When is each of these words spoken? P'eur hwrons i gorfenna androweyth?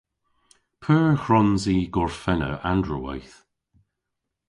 P'eur 0.81 1.13
hwrons 1.23 1.63
i 1.75 1.77
gorfenna 1.95 2.51
androweyth? 2.71 3.37